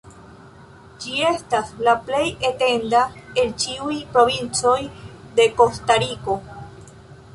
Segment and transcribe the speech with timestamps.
[1.01, 3.03] Ĝi estas la plej etenda
[3.43, 4.77] el ĉiuj provincoj
[5.39, 6.39] de Kostariko.